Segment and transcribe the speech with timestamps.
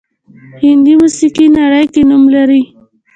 [0.61, 2.61] هندي موسیقي نړۍ کې نوم لري